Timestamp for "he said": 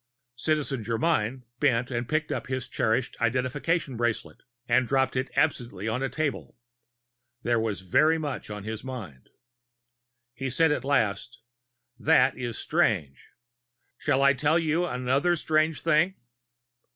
10.33-10.71